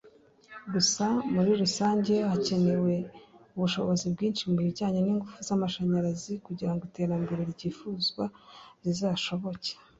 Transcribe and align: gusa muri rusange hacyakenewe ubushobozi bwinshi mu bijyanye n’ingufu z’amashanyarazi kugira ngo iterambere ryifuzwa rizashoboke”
gusa 0.73 1.05
muri 1.33 1.51
rusange 1.61 2.13
hacyakenewe 2.31 2.93
ubushobozi 3.55 4.05
bwinshi 4.13 4.41
mu 4.51 4.55
bijyanye 4.67 4.99
n’ingufu 5.01 5.37
z’amashanyarazi 5.47 6.33
kugira 6.45 6.71
ngo 6.73 6.81
iterambere 6.89 7.41
ryifuzwa 7.53 8.25
rizashoboke” 8.85 9.71